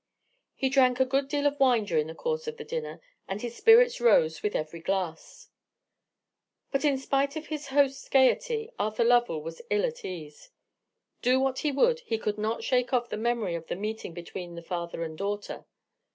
He 0.55 0.67
drank 0.67 0.99
a 0.99 1.05
good 1.05 1.27
deal 1.27 1.45
of 1.45 1.59
wine 1.59 1.85
during 1.85 2.07
the 2.07 2.15
course 2.15 2.47
of 2.47 2.57
the 2.57 2.63
dinner, 2.63 3.01
and 3.27 3.39
his 3.39 3.55
spirits 3.55 4.01
rose 4.01 4.41
with 4.41 4.55
every 4.55 4.79
glass. 4.79 5.49
But 6.71 6.83
in 6.83 6.97
spite 6.97 7.35
of 7.35 7.45
his 7.45 7.67
host's 7.67 8.09
gaiety, 8.09 8.71
Arthur 8.79 9.03
Lovell 9.03 9.43
was 9.43 9.61
ill 9.69 9.85
at 9.85 10.03
ease. 10.03 10.49
Do 11.21 11.39
what 11.39 11.59
he 11.59 11.71
would, 11.71 11.99
he 11.99 12.17
could 12.17 12.39
not 12.39 12.63
shake 12.63 12.91
off 12.93 13.09
the 13.09 13.15
memory 13.17 13.53
of 13.53 13.67
the 13.67 13.75
meeting 13.75 14.11
between 14.15 14.55
the 14.55 14.63
father 14.63 15.03
and 15.03 15.15
daughter. 15.15 15.67